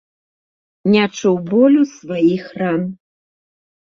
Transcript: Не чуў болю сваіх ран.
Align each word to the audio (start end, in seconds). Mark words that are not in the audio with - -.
Не 0.93 1.01
чуў 1.17 1.35
болю 1.51 1.83
сваіх 1.97 2.43
ран. 2.61 2.81